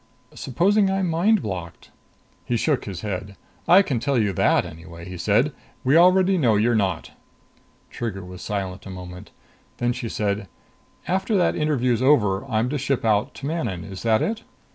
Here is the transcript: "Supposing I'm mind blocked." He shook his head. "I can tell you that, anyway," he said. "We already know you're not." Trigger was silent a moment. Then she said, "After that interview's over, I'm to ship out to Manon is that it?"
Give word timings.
"Supposing 0.33 0.89
I'm 0.89 1.07
mind 1.07 1.43
blocked." 1.43 1.91
He 2.43 2.57
shook 2.57 2.85
his 2.85 3.01
head. 3.01 3.35
"I 3.67 3.83
can 3.83 3.99
tell 3.99 4.17
you 4.17 4.33
that, 4.33 4.65
anyway," 4.65 5.07
he 5.07 5.15
said. 5.15 5.51
"We 5.83 5.95
already 5.95 6.39
know 6.39 6.55
you're 6.55 6.73
not." 6.73 7.11
Trigger 7.91 8.25
was 8.25 8.41
silent 8.41 8.87
a 8.87 8.89
moment. 8.89 9.29
Then 9.77 9.93
she 9.93 10.09
said, 10.09 10.47
"After 11.07 11.37
that 11.37 11.55
interview's 11.55 12.01
over, 12.01 12.43
I'm 12.45 12.67
to 12.69 12.79
ship 12.79 13.05
out 13.05 13.35
to 13.35 13.45
Manon 13.45 13.83
is 13.83 14.01
that 14.01 14.23
it?" 14.23 14.41